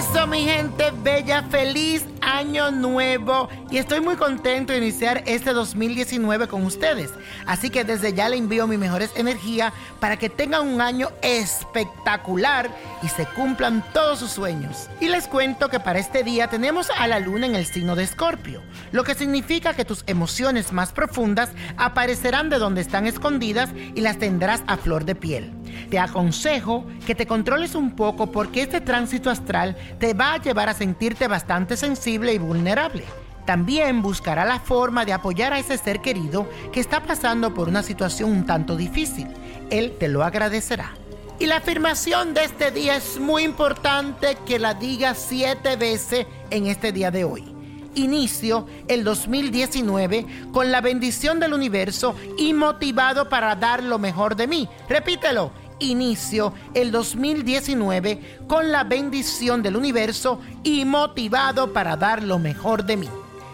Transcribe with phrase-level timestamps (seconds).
[0.00, 3.50] Eso, mi gente bella, feliz año nuevo.
[3.70, 7.10] Y estoy muy contento de iniciar este 2019 con ustedes.
[7.44, 12.70] Así que desde ya le envío mis mejores energías para que tengan un año espectacular
[13.02, 14.88] y se cumplan todos sus sueños.
[15.00, 18.04] Y les cuento que para este día tenemos a la luna en el signo de
[18.04, 18.62] Escorpio,
[18.92, 24.18] lo que significa que tus emociones más profundas aparecerán de donde están escondidas y las
[24.18, 25.59] tendrás a flor de piel.
[25.88, 30.68] Te aconsejo que te controles un poco porque este tránsito astral te va a llevar
[30.68, 33.04] a sentirte bastante sensible y vulnerable.
[33.46, 37.82] También buscará la forma de apoyar a ese ser querido que está pasando por una
[37.82, 39.28] situación un tanto difícil.
[39.70, 40.92] Él te lo agradecerá.
[41.40, 46.66] Y la afirmación de este día es muy importante que la digas siete veces en
[46.66, 47.56] este día de hoy.
[47.94, 54.46] Inicio el 2019 con la bendición del universo y motivado para dar lo mejor de
[54.46, 54.68] mí.
[54.88, 55.50] Repítelo.
[55.80, 62.96] Inicio el 2019 con la bendición del universo y motivado para dar lo mejor de
[62.96, 63.08] mí.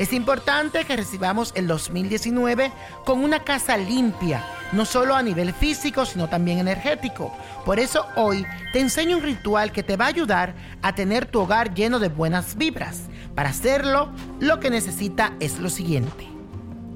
[0.00, 2.72] Es importante que recibamos el 2019
[3.04, 4.42] con una casa limpia,
[4.72, 7.36] no solo a nivel físico, sino también energético.
[7.66, 11.40] Por eso hoy te enseño un ritual que te va a ayudar a tener tu
[11.40, 13.02] hogar lleno de buenas vibras.
[13.34, 16.26] Para hacerlo, lo que necesita es lo siguiente.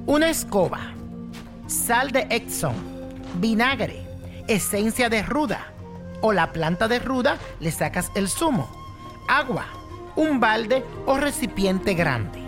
[0.07, 0.95] Una escoba,
[1.67, 2.75] sal de Exxon,
[3.39, 4.04] vinagre,
[4.49, 5.67] esencia de ruda
[6.21, 8.69] o la planta de ruda le sacas el zumo,
[9.29, 9.67] agua,
[10.17, 12.43] un balde o recipiente grande.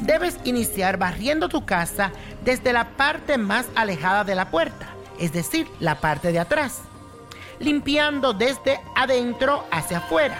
[0.00, 2.12] Debes iniciar barriendo tu casa
[2.44, 6.82] desde la parte más alejada de la puerta, es decir, la parte de atrás,
[7.60, 10.36] limpiando desde adentro hacia afuera.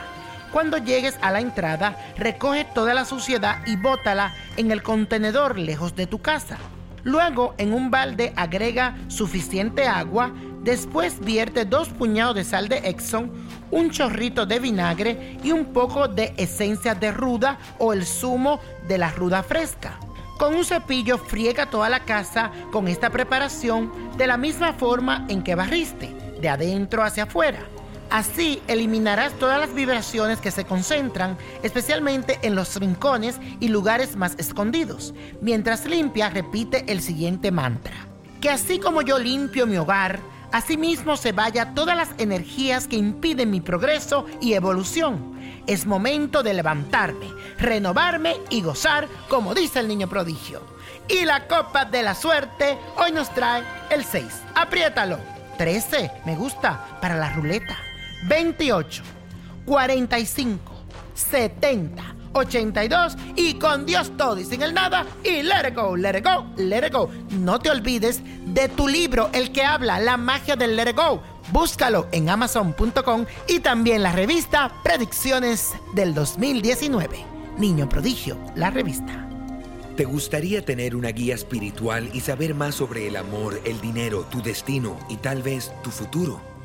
[0.53, 5.97] Cuando llegues a la entrada, recoge toda la suciedad y bótala en el contenedor lejos
[5.97, 6.59] de tu casa.
[7.03, 10.33] Luego, en un balde agrega suficiente agua,
[10.67, 13.31] después vierte dos puñados de sal de Exxon,
[13.71, 18.99] un chorrito de vinagre y un poco de esencia de ruda o el zumo de
[18.99, 20.01] la ruda fresca.
[20.39, 25.45] Con un cepillo friega toda la casa con esta preparación de la misma forma en
[25.45, 27.61] que barriste, de adentro hacia afuera.
[28.11, 34.35] Así eliminarás todas las vibraciones que se concentran, especialmente en los rincones y lugares más
[34.37, 35.15] escondidos.
[35.41, 37.95] Mientras limpia, repite el siguiente mantra.
[38.41, 40.21] Que así como yo limpio mi hogar,
[40.53, 45.37] asimismo se vaya todas las energías que impiden mi progreso y evolución.
[45.67, 47.27] Es momento de levantarme,
[47.59, 50.63] renovarme y gozar, como dice el niño prodigio.
[51.09, 54.25] Y la copa de la suerte hoy nos trae el 6.
[54.55, 55.19] Apriétalo.
[55.57, 57.79] 13, me gusta, para la ruleta.
[58.29, 59.03] 28,
[59.65, 60.73] 45,
[61.15, 66.19] 70, 82 y con Dios todo y sin el nada y let it go, let
[66.19, 67.11] it go, let it go.
[67.31, 71.23] No te olvides de tu libro, el que habla, la magia del let it go.
[71.53, 77.25] Búscalo en amazon.com y también la revista Predicciones del 2019.
[77.59, 79.27] Niño Prodigio, la revista.
[79.97, 84.43] ¿Te gustaría tener una guía espiritual y saber más sobre el amor, el dinero, tu
[84.43, 86.56] destino y tal vez tu futuro?